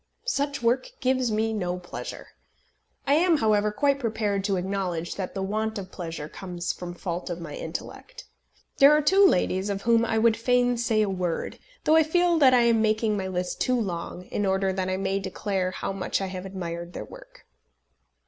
Such 0.25 0.63
work 0.63 0.89
gives 0.99 1.31
me 1.31 1.53
no 1.53 1.77
pleasure. 1.77 2.29
I 3.05 3.13
am, 3.13 3.37
however, 3.37 3.71
quite 3.71 3.99
prepared 3.99 4.43
to 4.45 4.55
acknowledge 4.57 5.13
that 5.13 5.35
the 5.35 5.43
want 5.43 5.77
of 5.77 5.91
pleasure 5.91 6.27
comes 6.27 6.73
from 6.73 6.95
fault 6.95 7.29
of 7.29 7.39
my 7.39 7.53
intellect. 7.53 8.25
There 8.77 8.91
are 8.93 9.01
two 9.03 9.23
ladies 9.23 9.69
of 9.69 9.83
whom 9.83 10.03
I 10.03 10.17
would 10.17 10.35
fain 10.35 10.75
say 10.79 11.03
a 11.03 11.07
word, 11.07 11.59
though 11.83 11.95
I 11.97 12.01
feel 12.01 12.39
that 12.39 12.51
I 12.55 12.61
am 12.61 12.81
making 12.81 13.15
my 13.15 13.27
list 13.27 13.61
too 13.61 13.79
long, 13.79 14.23
in 14.31 14.43
order 14.43 14.73
that 14.73 14.89
I 14.89 14.97
may 14.97 15.19
declare 15.19 15.69
how 15.69 15.93
much 15.93 16.19
I 16.19 16.25
have 16.33 16.47
admired 16.47 16.93
their 16.93 17.05
work. 17.05 17.45